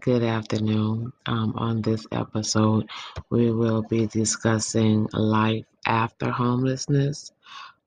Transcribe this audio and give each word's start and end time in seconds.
Good 0.00 0.22
afternoon. 0.22 1.12
Um, 1.26 1.54
on 1.56 1.82
this 1.82 2.06
episode, 2.12 2.88
we 3.30 3.50
will 3.50 3.82
be 3.82 4.06
discussing 4.06 5.08
life 5.12 5.64
after 5.86 6.30
homelessness. 6.30 7.32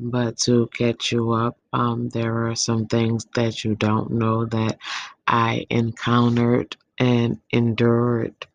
But 0.00 0.38
to 0.40 0.68
catch 0.68 1.12
you 1.12 1.32
up, 1.32 1.58
um, 1.72 2.08
there 2.10 2.48
are 2.48 2.56
some 2.56 2.86
things 2.86 3.26
that 3.34 3.64
you 3.64 3.76
don't 3.76 4.12
know 4.12 4.44
that 4.46 4.78
I 5.26 5.66
encountered 5.70 6.76
and 6.98 7.40
endured 7.50 8.46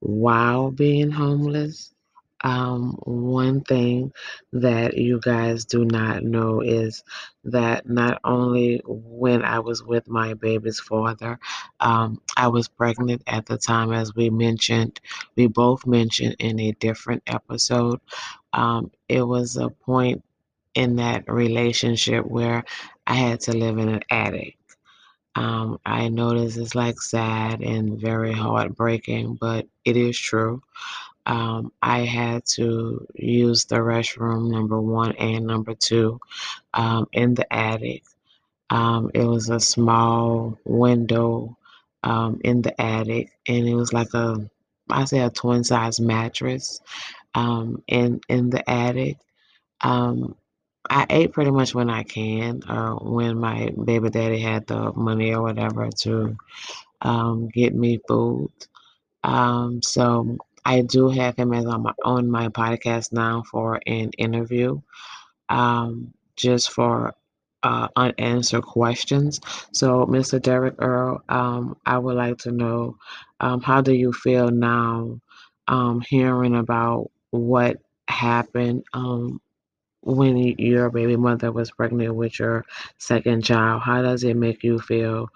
while 0.00 0.70
being 0.70 1.10
homeless. 1.10 1.94
Um, 2.44 2.92
one 3.04 3.62
thing 3.62 4.12
that 4.52 4.96
you 4.96 5.20
guys 5.20 5.64
do 5.64 5.84
not 5.84 6.22
know 6.22 6.60
is 6.60 7.02
that 7.44 7.88
not 7.88 8.20
only 8.24 8.80
when 8.86 9.42
I 9.44 9.58
was 9.60 9.82
with 9.82 10.08
my 10.08 10.34
baby's 10.34 10.80
father, 10.80 11.38
um, 11.80 12.20
I 12.36 12.48
was 12.48 12.68
pregnant 12.68 13.22
at 13.26 13.46
the 13.46 13.58
time, 13.58 13.92
as 13.92 14.14
we 14.14 14.30
mentioned, 14.30 15.00
we 15.36 15.46
both 15.48 15.86
mentioned 15.86 16.36
in 16.38 16.60
a 16.60 16.72
different 16.72 17.22
episode. 17.26 18.00
Um, 18.52 18.90
it 19.08 19.22
was 19.22 19.56
a 19.56 19.70
point 19.70 20.22
in 20.74 20.96
that 20.96 21.30
relationship 21.30 22.26
where 22.26 22.64
I 23.06 23.14
had 23.14 23.40
to 23.42 23.52
live 23.56 23.78
in 23.78 23.88
an 23.88 24.02
attic. 24.10 24.56
Um, 25.36 25.78
I 25.86 26.08
know 26.08 26.34
this 26.38 26.56
is 26.56 26.74
like 26.74 27.00
sad 27.00 27.62
and 27.62 28.00
very 28.00 28.32
heartbreaking, 28.32 29.36
but 29.40 29.66
it 29.84 29.96
is 29.96 30.18
true. 30.18 30.62
Um, 31.28 31.72
I 31.82 32.00
had 32.00 32.46
to 32.56 33.06
use 33.14 33.66
the 33.66 33.76
restroom, 33.76 34.50
number 34.50 34.80
one 34.80 35.12
and 35.16 35.46
number 35.46 35.74
two, 35.74 36.20
um, 36.74 37.08
in 37.12 37.34
the 37.34 37.52
attic. 37.52 38.04
Um, 38.70 39.10
it 39.14 39.24
was 39.24 39.50
a 39.50 39.60
small 39.60 40.58
window 40.64 41.56
um, 42.04 42.40
in 42.44 42.62
the 42.62 42.78
attic, 42.80 43.30
and 43.48 43.68
it 43.68 43.74
was 43.74 43.92
like 43.92 44.14
a, 44.14 44.50
I 44.90 45.04
say 45.04 45.20
a 45.20 45.30
twin 45.30 45.64
size 45.64 46.00
mattress 46.00 46.80
um, 47.34 47.82
in 47.88 48.20
in 48.28 48.50
the 48.50 48.68
attic. 48.68 49.18
Um, 49.82 50.36
I 50.90 51.06
ate 51.10 51.32
pretty 51.32 51.50
much 51.52 51.74
when 51.74 51.90
I 51.90 52.04
can, 52.04 52.62
or 52.68 52.96
when 52.96 53.38
my 53.38 53.70
baby 53.84 54.10
daddy 54.10 54.40
had 54.40 54.66
the 54.66 54.92
money 54.94 55.34
or 55.34 55.42
whatever 55.42 55.88
to 55.90 56.36
get 57.52 57.74
me 57.74 57.98
food. 58.08 58.50
So 59.82 60.38
I 60.64 60.82
do 60.82 61.08
have 61.10 61.36
him 61.36 61.52
as 61.52 61.66
on 61.66 61.82
my 61.82 61.92
on 62.04 62.30
my 62.30 62.48
podcast 62.48 63.12
now 63.12 63.42
for 63.50 63.80
an 63.86 64.10
interview, 64.18 64.80
um, 65.48 66.12
just 66.36 66.72
for 66.72 67.14
uh, 67.62 67.88
unanswered 67.96 68.64
questions. 68.64 69.40
So, 69.72 70.06
Mr. 70.06 70.38
Derek 70.38 70.74
Earl, 70.78 71.22
um, 71.28 71.76
I 71.86 71.98
would 71.98 72.16
like 72.16 72.38
to 72.38 72.52
know 72.52 72.96
um, 73.40 73.60
how 73.60 73.80
do 73.80 73.92
you 73.92 74.12
feel 74.12 74.50
now 74.50 75.20
um, 75.68 76.00
hearing 76.00 76.54
about 76.56 77.10
what 77.30 77.78
happened 78.08 78.84
um, 78.94 79.40
when 80.02 80.36
your 80.58 80.90
baby 80.90 81.16
mother 81.16 81.52
was 81.52 81.70
pregnant 81.70 82.14
with 82.14 82.38
your 82.38 82.64
second 82.98 83.44
child? 83.44 83.82
How 83.82 84.02
does 84.02 84.24
it 84.24 84.36
make 84.36 84.62
you 84.64 84.78
feel 84.80 85.28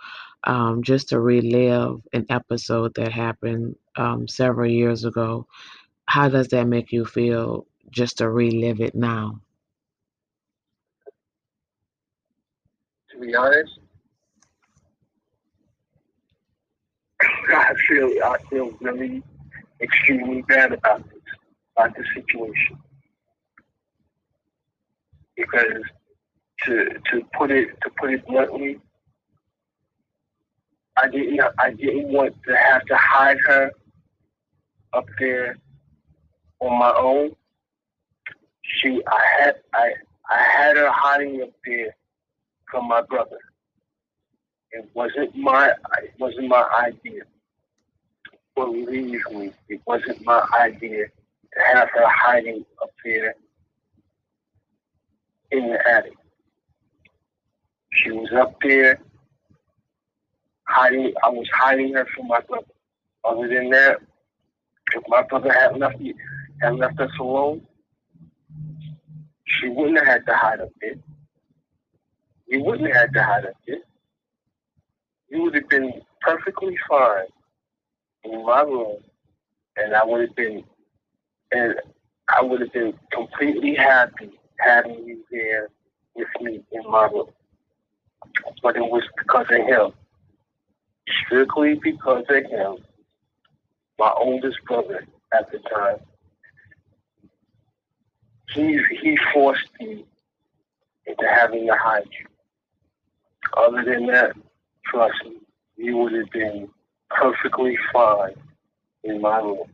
um, 0.44 0.82
just 0.82 1.08
to 1.10 1.20
relive 1.20 2.02
an 2.12 2.26
episode 2.30 2.94
that 2.94 3.12
happened 3.12 3.76
um, 3.96 4.26
several 4.28 4.70
years 4.70 5.04
ago? 5.04 5.46
How 6.06 6.28
does 6.28 6.48
that 6.48 6.66
make 6.66 6.92
you 6.92 7.04
feel 7.04 7.66
just 7.90 8.18
to 8.18 8.28
relive 8.28 8.80
it 8.80 8.94
now? 8.94 9.40
To 13.10 13.20
be 13.20 13.34
honest, 13.34 13.78
I 17.22 17.74
feel 17.88 18.10
I 18.24 18.36
feel 18.50 18.70
really 18.80 19.22
extremely 19.80 20.42
bad 20.42 20.72
about 20.72 21.04
this, 21.04 21.22
about 21.76 21.96
this 21.96 22.06
situation. 22.14 22.78
Because 25.36 25.82
to 26.64 26.88
to 27.10 27.22
put 27.36 27.50
it 27.50 27.68
to 27.82 27.90
put 27.98 28.12
it 28.12 28.26
bluntly, 28.26 28.80
I 31.02 31.08
didn't 31.08 31.40
I 31.58 31.70
didn't 31.72 32.12
want 32.12 32.34
to 32.46 32.56
have 32.56 32.84
to 32.86 32.96
hide 32.96 33.38
her 33.48 33.72
up 34.92 35.06
there 35.18 35.56
on 36.60 36.78
my 36.78 36.92
own. 36.96 37.32
She 38.62 39.02
I 39.08 39.26
had 39.40 39.54
I 39.74 39.94
I 40.30 40.42
had 40.42 40.76
her 40.76 40.90
hiding 40.92 41.42
up 41.42 41.50
there 41.66 41.96
from 42.70 42.86
my 42.86 43.02
brother. 43.02 43.38
It 44.70 44.88
wasn't 44.94 45.34
my 45.36 45.72
it 46.04 46.14
wasn't 46.20 46.46
my 46.48 46.68
idea. 46.80 47.22
Believe 48.54 49.22
me, 49.32 49.52
it 49.68 49.80
wasn't 49.86 50.24
my 50.24 50.46
idea 50.60 51.06
to 51.06 51.60
have 51.74 51.88
her 51.94 52.06
hiding 52.06 52.64
up 52.80 52.90
there 53.04 53.34
in 55.50 55.68
the 55.68 55.88
attic. 55.90 56.14
She 57.92 58.12
was 58.12 58.30
up 58.32 58.54
there 58.62 59.00
hiding. 60.72 61.12
I 61.24 61.28
was 61.30 61.48
hiding 61.54 61.94
her 61.94 62.06
from 62.16 62.28
my 62.28 62.40
brother. 62.40 62.66
Other 63.24 63.48
than 63.48 63.70
that, 63.70 63.98
if 64.94 65.02
my 65.08 65.22
brother 65.22 65.52
had 65.52 65.76
left 65.78 66.00
me, 66.00 66.14
had 66.60 66.76
left 66.76 67.00
us 67.00 67.10
alone, 67.20 67.62
she 69.46 69.68
wouldn't 69.68 69.98
have 69.98 70.06
had 70.06 70.26
to 70.26 70.34
hide 70.34 70.60
up 70.60 70.70
there. 70.80 70.94
You 72.48 72.62
wouldn't 72.64 72.88
have 72.88 72.96
had 72.96 73.14
to 73.14 73.22
hide 73.22 73.46
up 73.46 73.54
there. 73.66 73.78
You 75.30 75.42
would 75.44 75.54
have 75.54 75.68
been 75.68 76.02
perfectly 76.20 76.76
fine 76.88 77.26
in 78.24 78.44
my 78.44 78.62
room, 78.62 78.98
and 79.76 79.94
I 79.94 80.04
would 80.04 80.22
have 80.22 80.36
been, 80.36 80.64
and 81.52 81.74
I 82.28 82.42
would 82.42 82.60
have 82.60 82.72
been 82.72 82.94
completely 83.12 83.74
happy 83.74 84.32
having 84.58 85.06
you 85.06 85.24
there 85.30 85.68
with 86.14 86.28
me 86.40 86.62
in 86.72 86.90
my 86.90 87.06
room. 87.06 87.30
But 88.62 88.76
it 88.76 88.82
was 88.82 89.02
because 89.18 89.46
of 89.50 89.66
him, 89.66 89.92
strictly 91.26 91.74
because 91.82 92.24
of 92.28 92.44
him, 92.44 92.76
my 93.98 94.12
oldest 94.16 94.58
brother 94.66 95.06
at 95.32 95.50
the 95.50 95.58
time. 95.58 95.98
He 98.54 98.78
he 99.00 99.16
forced 99.32 99.68
me 99.80 100.04
into 101.06 101.26
having 101.26 101.66
to 101.66 101.74
hide 101.74 102.08
you. 102.18 102.26
Other 103.56 103.84
than 103.84 104.06
that, 104.06 104.32
trust 104.86 105.14
me, 105.24 105.36
you 105.76 105.96
would 105.98 106.12
have 106.12 106.30
been 106.30 106.68
perfectly 107.10 107.76
fine 107.92 108.34
in 109.04 109.20
my 109.20 109.38
room. 109.38 109.68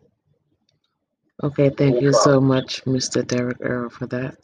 Okay, 1.42 1.70
thank 1.70 1.96
No 1.96 2.00
you 2.00 2.12
so 2.12 2.40
much, 2.40 2.84
Mr. 2.84 3.24
Derek 3.26 3.58
Earl, 3.60 3.90
for 3.90 4.06
that. 4.08 4.36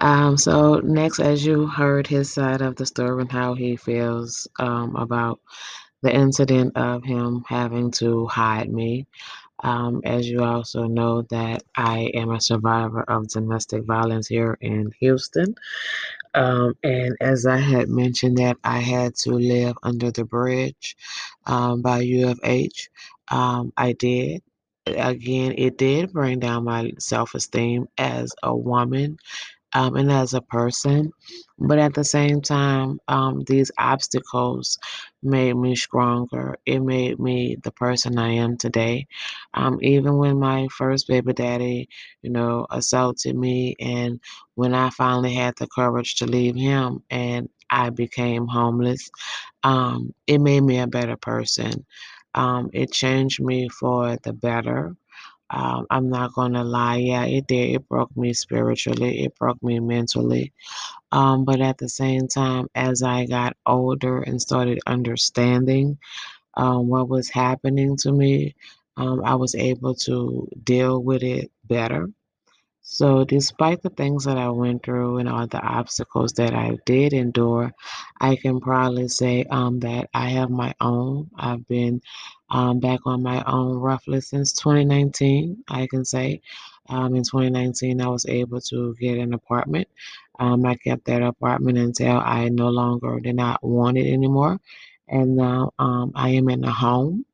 Um, 0.00 0.38
so 0.38 0.76
next, 0.76 1.20
as 1.20 1.44
you 1.44 1.66
heard 1.66 2.06
his 2.06 2.32
side 2.32 2.62
of 2.62 2.76
the 2.76 2.86
story 2.86 3.20
and 3.20 3.30
how 3.30 3.54
he 3.54 3.76
feels 3.76 4.48
um, 4.58 4.96
about 4.96 5.40
the 6.02 6.14
incident 6.14 6.76
of 6.76 7.04
him 7.04 7.44
having 7.46 7.90
to 7.92 8.26
hide 8.26 8.70
me, 8.72 9.06
um, 9.62 10.00
as 10.04 10.26
you 10.26 10.42
also 10.42 10.84
know 10.84 11.22
that 11.22 11.62
I 11.76 12.10
am 12.14 12.30
a 12.30 12.40
survivor 12.40 13.02
of 13.02 13.28
domestic 13.28 13.84
violence 13.84 14.26
here 14.26 14.56
in 14.62 14.90
Houston. 15.00 15.54
Um, 16.32 16.74
and 16.82 17.16
as 17.20 17.44
I 17.44 17.58
had 17.58 17.90
mentioned 17.90 18.38
that 18.38 18.56
I 18.64 18.78
had 18.78 19.16
to 19.16 19.32
live 19.32 19.76
under 19.82 20.10
the 20.10 20.24
bridge 20.24 20.96
um, 21.44 21.82
by 21.82 22.00
U 22.00 22.28
of 22.28 22.40
H, 22.42 22.88
um, 23.28 23.72
I 23.76 23.92
did. 23.92 24.42
Again, 24.86 25.54
it 25.58 25.76
did 25.76 26.12
bring 26.12 26.40
down 26.40 26.64
my 26.64 26.92
self-esteem 26.98 27.86
as 27.98 28.34
a 28.42 28.56
woman 28.56 29.18
um, 29.74 29.96
and 29.96 30.10
as 30.10 30.34
a 30.34 30.40
person. 30.40 31.12
But 31.58 31.78
at 31.78 31.94
the 31.94 32.04
same 32.04 32.40
time, 32.40 33.00
um, 33.08 33.42
these 33.46 33.70
obstacles 33.78 34.78
made 35.22 35.54
me 35.54 35.76
stronger. 35.76 36.56
It 36.66 36.80
made 36.80 37.18
me 37.18 37.56
the 37.62 37.70
person 37.72 38.18
I 38.18 38.30
am 38.32 38.56
today. 38.56 39.06
Um, 39.54 39.78
even 39.82 40.16
when 40.16 40.38
my 40.38 40.68
first 40.76 41.06
baby 41.08 41.32
daddy, 41.32 41.88
you 42.22 42.30
know, 42.30 42.66
assaulted 42.70 43.36
me, 43.36 43.76
and 43.78 44.20
when 44.54 44.74
I 44.74 44.90
finally 44.90 45.34
had 45.34 45.54
the 45.58 45.66
courage 45.68 46.16
to 46.16 46.26
leave 46.26 46.56
him 46.56 47.02
and 47.10 47.48
I 47.70 47.90
became 47.90 48.46
homeless, 48.46 49.10
um, 49.62 50.14
it 50.26 50.38
made 50.38 50.62
me 50.62 50.78
a 50.78 50.86
better 50.86 51.16
person. 51.16 51.84
Um, 52.34 52.70
it 52.72 52.92
changed 52.92 53.40
me 53.42 53.68
for 53.68 54.16
the 54.22 54.32
better. 54.32 54.94
Um, 55.50 55.86
I'm 55.90 56.08
not 56.10 56.34
gonna 56.34 56.64
lie, 56.64 56.96
yeah, 56.96 57.24
it 57.24 57.46
did. 57.46 57.74
It 57.76 57.88
broke 57.88 58.16
me 58.16 58.32
spiritually, 58.34 59.24
it 59.24 59.36
broke 59.36 59.62
me 59.62 59.80
mentally. 59.80 60.52
Um, 61.12 61.44
but 61.44 61.60
at 61.60 61.78
the 61.78 61.88
same 61.88 62.28
time, 62.28 62.68
as 62.74 63.02
I 63.02 63.26
got 63.26 63.56
older 63.66 64.22
and 64.22 64.40
started 64.40 64.80
understanding 64.86 65.98
um, 66.56 66.88
what 66.88 67.08
was 67.08 67.30
happening 67.30 67.96
to 67.98 68.12
me, 68.12 68.56
um, 68.96 69.22
I 69.24 69.36
was 69.36 69.54
able 69.54 69.94
to 69.96 70.48
deal 70.64 71.02
with 71.02 71.22
it 71.22 71.50
better. 71.64 72.08
So, 72.92 73.24
despite 73.24 73.82
the 73.82 73.88
things 73.90 74.24
that 74.24 74.36
I 74.36 74.50
went 74.50 74.82
through 74.82 75.18
and 75.18 75.28
all 75.28 75.46
the 75.46 75.60
obstacles 75.62 76.32
that 76.34 76.54
I 76.54 76.76
did 76.84 77.12
endure, 77.12 77.72
I 78.20 78.34
can 78.34 78.60
proudly 78.60 79.06
say 79.08 79.44
um, 79.44 79.78
that 79.80 80.10
I 80.12 80.30
have 80.30 80.50
my 80.50 80.74
own. 80.80 81.30
I've 81.36 81.66
been 81.68 82.02
um, 82.50 82.80
back 82.80 83.00
on 83.06 83.22
my 83.22 83.44
own 83.46 83.76
roughly 83.78 84.20
since 84.20 84.52
2019. 84.54 85.62
I 85.68 85.86
can 85.86 86.04
say 86.04 86.42
um, 86.88 87.14
in 87.14 87.22
2019, 87.22 88.00
I 88.00 88.08
was 88.08 88.26
able 88.26 88.60
to 88.62 88.96
get 89.00 89.18
an 89.18 89.34
apartment. 89.34 89.86
Um, 90.40 90.66
I 90.66 90.74
kept 90.74 91.04
that 91.04 91.22
apartment 91.22 91.78
until 91.78 92.18
I 92.18 92.48
no 92.48 92.70
longer 92.70 93.20
did 93.20 93.36
not 93.36 93.62
want 93.62 93.98
it 93.98 94.12
anymore. 94.12 94.58
And 95.08 95.36
now 95.36 95.72
um, 95.78 96.10
I 96.16 96.30
am 96.30 96.48
in 96.48 96.64
a 96.64 96.72
home. 96.72 97.24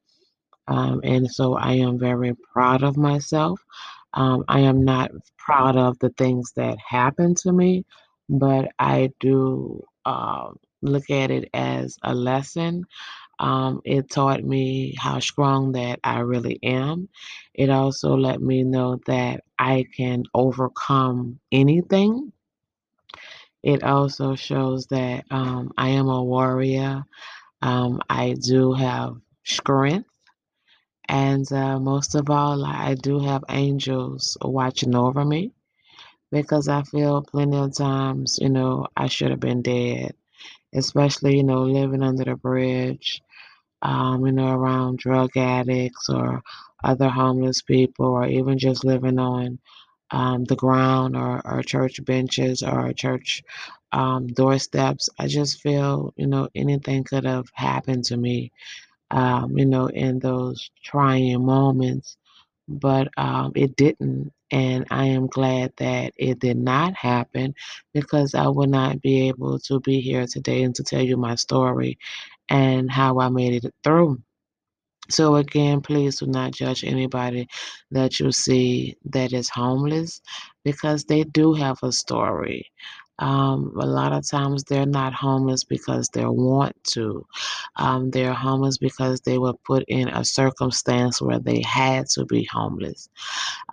Um, 0.68 1.00
and 1.04 1.30
so 1.30 1.54
I 1.56 1.74
am 1.74 1.98
very 1.98 2.34
proud 2.52 2.82
of 2.82 2.96
myself. 2.96 3.64
Um, 4.16 4.44
I 4.48 4.60
am 4.62 4.84
not 4.84 5.12
proud 5.38 5.76
of 5.76 5.98
the 6.00 6.10
things 6.10 6.52
that 6.56 6.78
happened 6.78 7.38
to 7.38 7.52
me, 7.52 7.84
but 8.30 8.70
I 8.80 9.12
do 9.20 9.84
uh, 10.06 10.50
look 10.82 11.10
at 11.10 11.30
it 11.32 11.50
as 11.54 11.98
a 12.02 12.14
lesson. 12.14 12.86
Um, 13.38 13.82
it 13.84 14.10
taught 14.10 14.44
me 14.44 14.94
how 14.98 15.20
strong 15.20 15.72
that 15.74 16.00
I 16.04 16.20
really 16.20 16.58
am. 16.62 17.08
It 17.54 17.70
also 17.70 18.16
let 18.16 18.40
me 18.40 18.64
know 18.64 19.00
that 19.06 19.44
I 19.58 19.86
can 19.96 20.24
overcome 20.34 21.40
anything. 21.52 22.32
It 23.62 23.82
also 23.84 24.36
shows 24.36 24.86
that 24.88 25.24
um, 25.30 25.72
I 25.76 25.90
am 25.90 26.08
a 26.08 26.24
warrior. 26.24 27.04
Um, 27.62 28.00
I 28.08 28.34
do 28.40 28.72
have 28.74 29.16
strength. 29.44 30.08
And 31.08 31.50
uh, 31.52 31.78
most 31.80 32.14
of 32.14 32.30
all, 32.30 32.64
I 32.64 32.94
do 32.94 33.18
have 33.20 33.44
angels 33.48 34.36
watching 34.42 34.94
over 34.94 35.24
me 35.24 35.52
because 36.30 36.68
I 36.68 36.82
feel 36.82 37.22
plenty 37.22 37.56
of 37.58 37.76
times, 37.76 38.38
you 38.40 38.48
know, 38.50 38.86
I 38.96 39.08
should 39.08 39.30
have 39.30 39.40
been 39.40 39.62
dead, 39.62 40.14
especially, 40.74 41.36
you 41.38 41.44
know, 41.44 41.62
living 41.62 42.02
under 42.02 42.24
the 42.24 42.36
bridge, 42.36 43.22
um, 43.82 44.26
you 44.26 44.32
know, 44.32 44.48
around 44.52 44.98
drug 44.98 45.36
addicts 45.36 46.08
or 46.08 46.42
other 46.84 47.08
homeless 47.08 47.62
people, 47.62 48.06
or 48.06 48.26
even 48.26 48.58
just 48.58 48.84
living 48.84 49.18
on 49.18 49.58
um, 50.10 50.44
the 50.44 50.56
ground 50.56 51.16
or, 51.16 51.42
or 51.46 51.62
church 51.62 52.04
benches 52.04 52.62
or 52.62 52.92
church 52.92 53.42
um, 53.92 54.28
doorsteps. 54.28 55.08
I 55.18 55.28
just 55.28 55.60
feel, 55.60 56.14
you 56.16 56.26
know, 56.26 56.48
anything 56.54 57.04
could 57.04 57.24
have 57.24 57.46
happened 57.54 58.04
to 58.06 58.16
me 58.16 58.52
um, 59.10 59.56
you 59.58 59.66
know, 59.66 59.86
in 59.88 60.18
those 60.20 60.70
trying 60.84 61.44
moments, 61.44 62.16
but 62.68 63.08
um, 63.16 63.52
it 63.54 63.76
didn't. 63.76 64.32
And 64.50 64.86
I 64.90 65.06
am 65.06 65.26
glad 65.26 65.72
that 65.78 66.12
it 66.16 66.38
did 66.38 66.56
not 66.56 66.94
happen 66.94 67.54
because 67.94 68.34
I 68.34 68.48
would 68.48 68.70
not 68.70 69.02
be 69.02 69.28
able 69.28 69.58
to 69.60 69.80
be 69.80 70.00
here 70.00 70.26
today 70.26 70.62
and 70.62 70.74
to 70.76 70.84
tell 70.84 71.02
you 71.02 71.16
my 71.16 71.34
story 71.34 71.98
and 72.48 72.90
how 72.90 73.20
I 73.20 73.28
made 73.28 73.64
it 73.64 73.74
through. 73.84 74.22
So 75.08 75.36
again, 75.36 75.82
please 75.82 76.18
do 76.18 76.26
not 76.26 76.52
judge 76.52 76.84
anybody 76.84 77.48
that 77.92 78.18
you 78.20 78.32
see 78.32 78.96
that 79.06 79.32
is 79.32 79.48
homeless 79.48 80.20
because 80.64 81.04
they 81.04 81.22
do 81.24 81.54
have 81.54 81.78
a 81.82 81.92
story. 81.92 82.70
Um, 83.18 83.72
a 83.80 83.86
lot 83.86 84.12
of 84.12 84.28
times 84.28 84.64
they're 84.64 84.86
not 84.86 85.14
homeless 85.14 85.64
because 85.64 86.08
they 86.10 86.26
want 86.26 86.74
to. 86.92 87.26
Um, 87.76 88.10
they're 88.10 88.34
homeless 88.34 88.78
because 88.78 89.20
they 89.22 89.38
were 89.38 89.54
put 89.64 89.84
in 89.88 90.08
a 90.08 90.24
circumstance 90.24 91.20
where 91.22 91.38
they 91.38 91.62
had 91.62 92.06
to 92.10 92.24
be 92.26 92.44
homeless. 92.50 93.08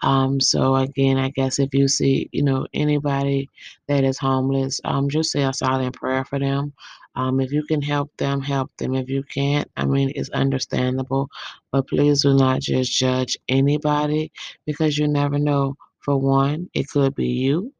Um, 0.01 0.39
so 0.39 0.75
again, 0.75 1.17
I 1.17 1.29
guess 1.29 1.59
if 1.59 1.73
you 1.73 1.87
see, 1.87 2.29
you 2.31 2.43
know, 2.43 2.67
anybody 2.73 3.49
that 3.87 4.03
is 4.03 4.17
homeless, 4.17 4.79
um, 4.85 5.09
just 5.09 5.31
say 5.31 5.43
a 5.43 5.53
silent 5.53 5.95
prayer 5.95 6.25
for 6.25 6.39
them. 6.39 6.73
Um, 7.15 7.39
if 7.39 7.51
you 7.51 7.63
can 7.63 7.81
help 7.81 8.11
them, 8.17 8.41
help 8.41 8.71
them. 8.77 8.95
If 8.95 9.09
you 9.09 9.23
can't, 9.23 9.69
I 9.77 9.85
mean, 9.85 10.11
it's 10.15 10.29
understandable, 10.31 11.29
but 11.71 11.87
please 11.87 12.23
do 12.23 12.33
not 12.35 12.61
just 12.61 12.91
judge 12.97 13.37
anybody 13.47 14.31
because 14.65 14.97
you 14.97 15.07
never 15.07 15.37
know. 15.39 15.75
For 15.99 16.17
one, 16.19 16.69
it 16.73 16.89
could 16.89 17.15
be 17.15 17.27
you. 17.27 17.73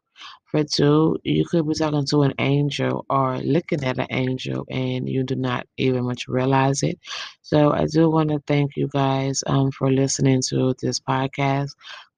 For 0.45 0.63
two, 0.63 1.17
you 1.23 1.45
could 1.49 1.67
be 1.67 1.73
talking 1.73 2.05
to 2.07 2.21
an 2.21 2.33
angel 2.39 3.05
or 3.09 3.37
looking 3.39 3.83
at 3.83 3.97
an 3.97 4.07
angel 4.11 4.65
and 4.69 5.09
you 5.09 5.23
do 5.23 5.35
not 5.35 5.65
even 5.77 6.05
much 6.05 6.27
realize 6.27 6.83
it. 6.83 6.99
So 7.41 7.71
I 7.71 7.85
do 7.85 8.09
want 8.09 8.29
to 8.29 8.39
thank 8.45 8.75
you 8.75 8.87
guys 8.87 9.43
um, 9.47 9.71
for 9.71 9.91
listening 9.91 10.41
to 10.49 10.75
this 10.81 10.99
podcast 10.99 11.69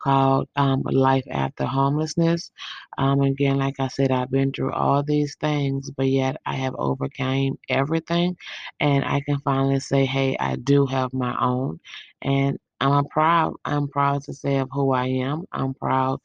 called 0.04 0.48
um, 0.56 0.84
Life 0.86 1.26
After 1.32 1.66
Homelessness. 1.66 2.52
Um, 2.98 3.22
again, 3.22 3.58
like 3.58 3.76
I 3.80 3.88
said, 3.88 4.12
I've 4.12 4.30
been 4.32 4.52
through 4.52 4.74
all 4.74 5.02
these 5.02 5.36
things, 5.40 5.90
but 5.96 6.08
yet 6.08 6.38
I 6.46 6.56
have 6.56 6.76
overcame 6.78 7.58
everything. 7.70 8.38
And 8.80 9.04
I 9.04 9.22
can 9.22 9.40
finally 9.40 9.80
say, 9.80 10.06
hey, 10.06 10.38
I 10.40 10.58
do 10.58 10.86
have 10.86 11.14
my 11.14 11.36
own. 11.42 11.80
And 12.22 12.58
I'm 12.82 13.06
proud. 13.06 13.56
I'm 13.66 13.88
proud 13.88 14.24
to 14.24 14.34
say 14.34 14.58
of 14.58 14.70
who 14.72 14.92
I 14.94 15.08
am. 15.08 15.46
I'm 15.52 15.74
proud 15.74 16.20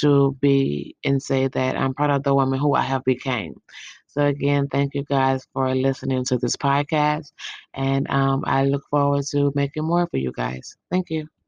to 0.00 0.36
be 0.40 0.96
and 1.04 1.22
say 1.22 1.48
that 1.48 1.76
I'm 1.76 1.94
proud 1.94 2.10
of 2.10 2.22
the 2.22 2.34
woman 2.34 2.58
who 2.58 2.74
I 2.74 2.82
have 2.82 3.04
became. 3.04 3.60
So 4.08 4.26
again, 4.26 4.68
thank 4.68 4.94
you 4.94 5.04
guys 5.04 5.46
for 5.52 5.74
listening 5.74 6.24
to 6.26 6.38
this 6.38 6.56
podcast, 6.56 7.32
and 7.74 8.08
um, 8.10 8.44
I 8.46 8.64
look 8.64 8.82
forward 8.90 9.24
to 9.30 9.52
making 9.54 9.84
more 9.84 10.06
for 10.08 10.18
you 10.18 10.32
guys. 10.32 10.76
Thank 10.90 11.10
you. 11.10 11.41